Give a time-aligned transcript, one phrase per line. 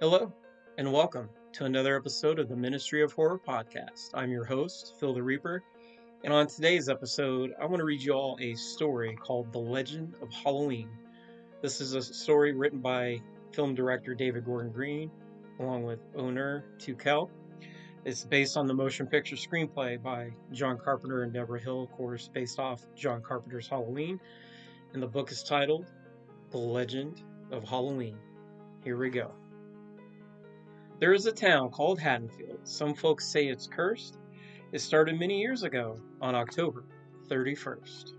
[0.00, 0.32] Hello,
[0.78, 4.08] and welcome to another episode of the Ministry of Horror podcast.
[4.14, 5.62] I'm your host, Phil the Reaper,
[6.24, 10.14] and on today's episode, I want to read you all a story called The Legend
[10.22, 10.88] of Halloween.
[11.60, 13.20] This is a story written by
[13.52, 15.10] film director David Gordon Green,
[15.58, 17.28] along with Onur Tukel.
[18.06, 22.30] It's based on the motion picture screenplay by John Carpenter and Debra Hill, of course,
[22.32, 24.18] based off John Carpenter's Halloween.
[24.94, 25.92] And the book is titled
[26.52, 28.16] The Legend of Halloween.
[28.82, 29.34] Here we go.
[31.00, 32.60] There is a town called Haddonfield.
[32.64, 34.18] Some folks say it's cursed.
[34.70, 36.84] It started many years ago on October
[37.30, 38.12] 31st.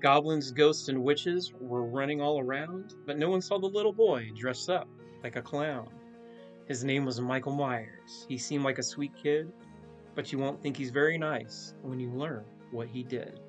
[0.00, 4.28] Goblins, ghosts, and witches were running all around, but no one saw the little boy
[4.36, 4.86] dressed up
[5.22, 5.88] like a clown.
[6.66, 8.26] His name was Michael Myers.
[8.28, 9.50] He seemed like a sweet kid,
[10.14, 13.40] but you won't think he's very nice when you learn what he did.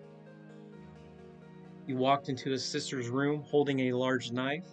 [1.85, 4.65] He walked into his sister's room holding a large knife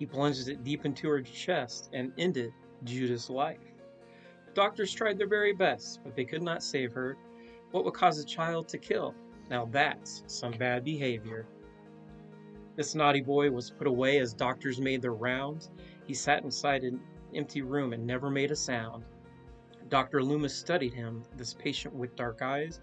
[0.00, 2.54] he plunged it deep into her chest and ended
[2.84, 3.58] Judith's life.
[4.54, 7.18] Doctors tried their very best, but they could not save her.
[7.70, 9.14] What would cause a child to kill?
[9.50, 11.46] Now that's some bad behavior.
[12.76, 15.68] This naughty boy was put away as doctors made their rounds.
[16.06, 16.98] He sat inside an
[17.34, 19.04] empty room and never made a sound.
[19.90, 20.24] Dr.
[20.24, 22.80] Loomis studied him, this patient with dark eyes.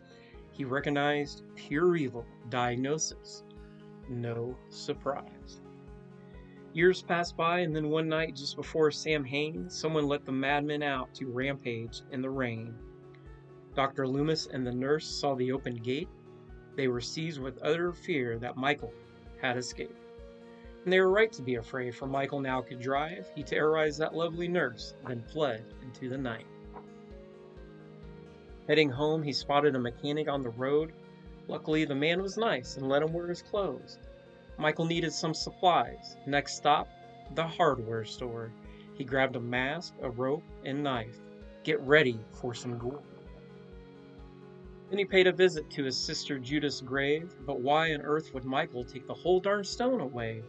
[0.51, 3.43] He recognized pure evil diagnosis.
[4.07, 5.61] No surprise.
[6.77, 11.11] Years passed by, and then one night, just before Samhain, someone let the madman out
[11.15, 12.75] to rampage in the rain.
[13.73, 14.07] Dr.
[14.07, 16.07] Loomis and the nurse saw the open gate.
[16.75, 18.93] They were seized with utter fear that Michael
[19.41, 19.99] had escaped.
[20.83, 23.27] And they were right to be afraid, for Michael now could drive.
[23.33, 26.45] He terrorized that lovely nurse, then fled into the night.
[28.67, 30.93] Heading home, he spotted a mechanic on the road.
[31.47, 33.97] Luckily, the man was nice and let him wear his clothes.
[34.57, 36.17] Michael needed some supplies.
[36.25, 36.87] Next stop,
[37.35, 38.51] the hardware store.
[38.95, 41.19] He grabbed a mask, a rope, and knife.
[41.63, 43.03] Get ready for some gore.
[44.89, 48.45] Then he paid a visit to his sister Judith's grave, but why on earth would
[48.45, 50.41] Michael take the whole darn stone away?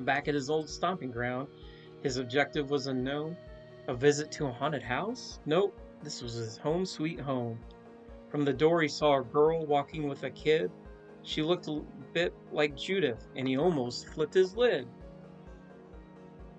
[0.00, 1.48] Back at his old stomping ground,
[2.02, 3.36] his objective was unknown.
[3.86, 5.38] A visit to a haunted house?
[5.46, 7.58] Nope, this was his home sweet home.
[8.28, 10.70] From the door, he saw a girl walking with a kid.
[11.24, 14.86] She looked a bit like Judith, and he almost flipped his lid.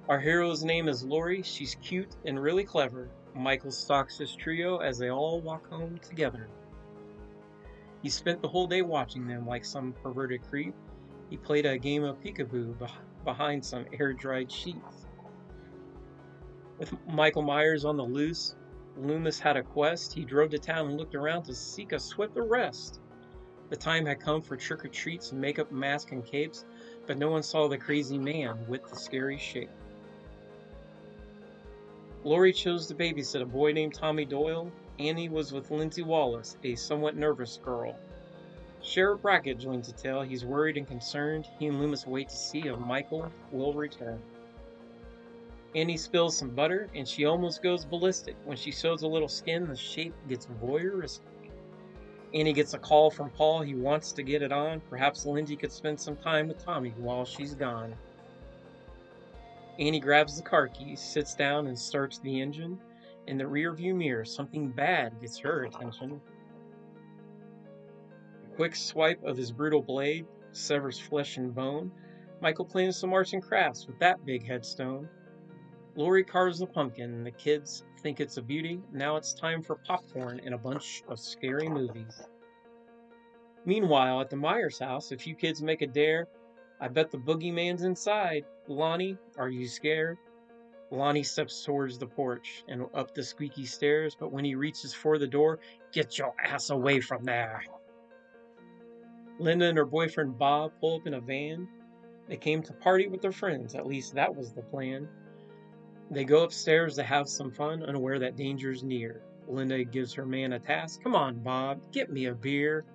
[0.09, 1.44] Our hero's name is Laurie.
[1.44, 3.09] She's cute and really clever.
[3.36, 6.48] Michael stalks his trio as they all walk home together.
[8.02, 10.74] He spent the whole day watching them like some perverted creep.
[11.30, 12.76] He played a game of peekaboo
[13.24, 15.08] behind some air dried sheets.
[16.78, 18.56] With Michael Myers on the loose,
[18.97, 20.14] Loomis had a quest.
[20.14, 23.00] He drove to town and looked around to seek a swift arrest.
[23.70, 26.66] The time had come for trick or treats and makeup, masks, and capes,
[27.08, 29.70] but no one saw the crazy man with the scary shape.
[32.24, 34.72] Laurie chose to babysit a boy named Tommy Doyle.
[35.00, 37.96] Annie was with Lindsay Wallace, a somewhat nervous girl.
[38.81, 40.22] Sheriff Brackett joins the tale.
[40.22, 41.47] He's worried and concerned.
[41.59, 44.22] He and Loomis wait to see if Michael will return.
[45.74, 48.36] Annie spills some butter and she almost goes ballistic.
[48.46, 51.34] When she shows a little skin, the shape gets voyeuristic.
[52.34, 53.62] Annie gets a call from Paul.
[53.62, 54.81] He wants to get it on.
[54.90, 57.96] Perhaps Lindsay could spend some time with Tommy while she's gone.
[59.80, 62.80] Annie grabs the car keys, sits down, and starts the engine.
[63.28, 66.22] In the rearview mirror, something bad gets her attention.
[68.52, 71.91] A quick swipe of his brutal blade severs flesh and bone.
[72.41, 75.09] Michael plans some arts and crafts with that big headstone.
[75.96, 78.79] Laurie carves the pumpkin, and the kids think it's a beauty.
[78.93, 82.21] Now it's time for popcorn and a bunch of scary movies.
[83.66, 86.27] Meanwhile, at the Myers house, a few kids make a dare.
[86.79, 88.45] I bet the boogeyman's inside.
[88.67, 90.19] Lonnie, are you scared?
[90.91, 95.17] Lonnie steps towards the porch and up the squeaky stairs, but when he reaches for
[95.17, 95.57] the door,
[95.91, 97.63] get your ass away from there.
[99.39, 101.67] Linda and her boyfriend Bob pull up in a van.
[102.27, 105.09] They came to party with their friends, at least that was the plan.
[106.11, 109.23] They go upstairs to have some fun, unaware that danger's near.
[109.47, 111.02] Linda gives her man a task.
[111.03, 112.85] Come on, Bob, get me a beer.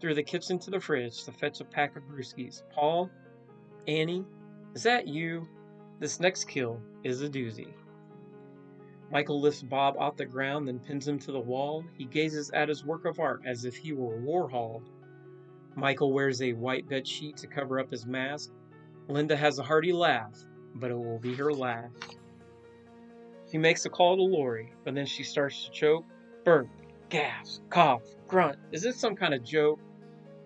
[0.00, 2.62] Through the kitchen to the fridge to fetch a pack of brewskis.
[2.72, 3.10] Paul,
[3.86, 4.24] Annie,
[4.74, 5.46] is that you?
[5.98, 7.74] This next kill is a doozy.
[9.12, 11.84] Michael lifts Bob off the ground, then pins him to the wall.
[11.98, 14.82] He gazes at his work of art as if he were Warhol.
[15.74, 18.50] Michael wears a white bed sheet to cover up his mask.
[19.08, 20.36] Linda has a hearty laugh,
[20.76, 22.19] but it will be her last.
[23.50, 26.04] She makes a call to Laurie, but then she starts to choke,
[26.44, 26.68] burp,
[27.08, 28.58] gasp, cough, grunt.
[28.70, 29.80] Is this some kind of joke?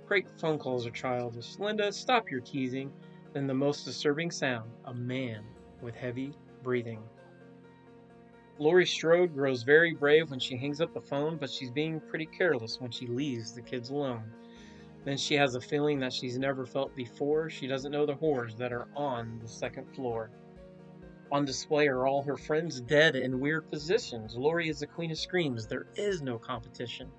[0.06, 1.58] Great phone calls are childish.
[1.58, 2.90] Linda, stop your teasing.
[3.34, 5.44] Then the most disturbing sound a man
[5.82, 7.02] with heavy breathing.
[8.58, 12.26] Laurie Strode grows very brave when she hangs up the phone, but she's being pretty
[12.26, 14.32] careless when she leaves the kids alone.
[15.04, 17.50] Then she has a feeling that she's never felt before.
[17.50, 20.30] She doesn't know the horrors that are on the second floor.
[21.32, 24.36] On display are all her friends dead in weird positions.
[24.36, 25.66] Laurie is the queen of screams.
[25.66, 27.10] There is no competition.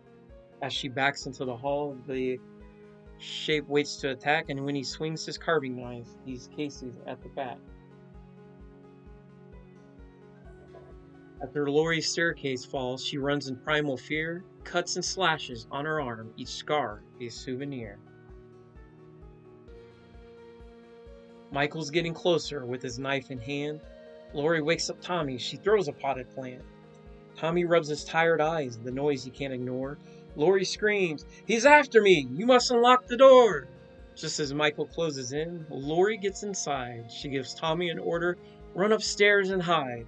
[0.62, 2.40] As she backs into the hall, the
[3.18, 7.30] shape waits to attack, and when he swings his carving knife, he's Casey's at the
[7.30, 7.58] back.
[11.42, 16.34] After Laurie's staircase falls, she runs in primal fear, cuts and slashes on her arm,
[16.38, 18.00] each scar a souvenir.
[21.52, 23.82] Michael's getting closer with his knife in hand.
[24.34, 25.38] Laurie wakes up Tommy.
[25.38, 26.64] She throws a potted plant.
[27.36, 29.98] Tommy rubs his tired eyes, the noise he can't ignore.
[30.36, 32.28] Laurie screams, He's after me!
[32.32, 33.68] You must unlock the door!
[34.16, 37.12] Just as Michael closes in, Laurie gets inside.
[37.12, 38.38] She gives Tommy an order
[38.74, 40.06] run upstairs and hide.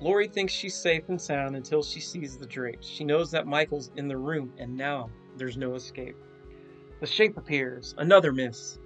[0.00, 2.86] Laurie thinks she's safe and sound until she sees the drapes.
[2.86, 6.16] She knows that Michael's in the room, and now there's no escape.
[7.00, 8.78] The shape appears, another miss.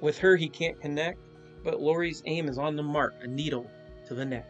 [0.00, 1.18] With her, he can't connect,
[1.62, 3.70] but Laurie's aim is on the mark, a needle
[4.06, 4.48] to the neck.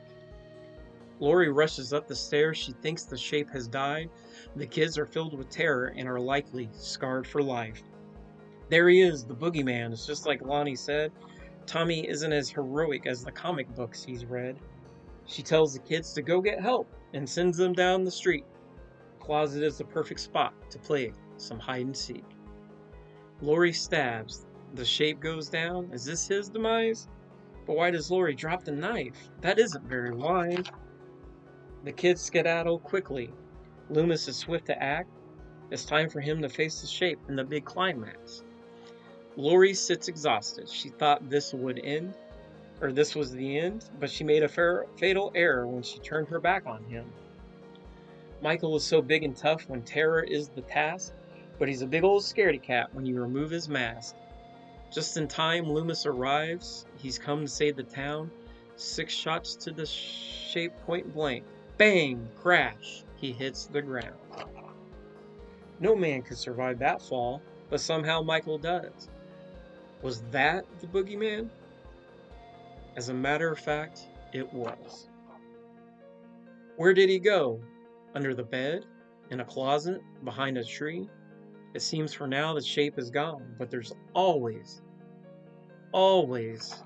[1.20, 2.58] Laurie rushes up the stairs.
[2.58, 4.10] She thinks the shape has died.
[4.56, 7.82] The kids are filled with terror and are likely scarred for life.
[8.70, 9.92] There he is, the boogeyman.
[9.92, 11.12] It's just like Lonnie said.
[11.66, 14.58] Tommy isn't as heroic as the comic books he's read.
[15.26, 18.44] She tells the kids to go get help and sends them down the street.
[19.20, 22.24] Closet is the perfect spot to play some hide and seek.
[23.40, 24.46] Laurie stabs.
[24.74, 25.90] The shape goes down.
[25.92, 27.08] Is this his demise?
[27.66, 29.28] But why does Laurie drop the knife?
[29.40, 30.64] That isn't very wise.
[31.84, 33.30] The kids skedaddle quickly.
[33.90, 35.10] Loomis is swift to act.
[35.70, 38.44] It's time for him to face the shape in the big climax.
[39.36, 40.68] Laurie sits exhausted.
[40.68, 42.14] She thought this would end,
[42.80, 46.40] or this was the end, but she made a fatal error when she turned her
[46.40, 47.04] back on him.
[48.42, 51.14] Michael is so big and tough when terror is the task,
[51.58, 54.16] but he's a big old scaredy cat when you remove his mask.
[54.92, 56.84] Just in time, Loomis arrives.
[56.98, 58.30] He's come to save the town.
[58.76, 61.44] Six shots to the shape point blank.
[61.78, 62.28] Bang!
[62.38, 63.04] Crash!
[63.16, 64.16] He hits the ground.
[65.80, 67.40] No man could survive that fall,
[67.70, 69.08] but somehow Michael does.
[70.02, 71.48] Was that the boogeyman?
[72.94, 75.08] As a matter of fact, it was.
[76.76, 77.62] Where did he go?
[78.14, 78.84] Under the bed?
[79.30, 80.02] In a closet?
[80.24, 81.08] Behind a tree?
[81.74, 84.82] It seems for now the shape is gone, but there's always,
[85.92, 86.82] always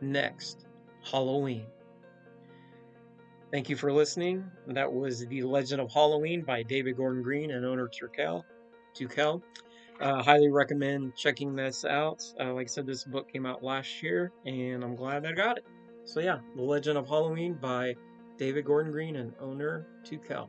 [0.00, 0.66] next
[1.02, 1.66] Halloween.
[3.52, 4.50] Thank you for listening.
[4.66, 8.42] That was The Legend of Halloween by David Gordon Green and Onur Turkel.
[8.96, 9.42] Tukel.
[10.00, 12.24] Uh, highly recommend checking this out.
[12.40, 15.58] Uh, like I said, this book came out last year, and I'm glad I got
[15.58, 15.64] it.
[16.04, 17.94] So yeah, The Legend of Halloween by
[18.38, 20.48] David Gordon Green and Onur Tukel.